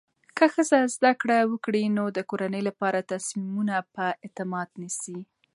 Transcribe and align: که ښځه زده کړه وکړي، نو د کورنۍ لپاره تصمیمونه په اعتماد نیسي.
که 0.37 0.45
ښځه 0.53 0.79
زده 0.95 1.11
کړه 1.21 1.37
وکړي، 1.51 1.83
نو 1.97 2.03
د 2.17 2.19
کورنۍ 2.29 2.61
لپاره 2.69 3.07
تصمیمونه 3.13 3.75
په 3.95 4.05
اعتماد 4.23 4.69
نیسي. 4.81 5.19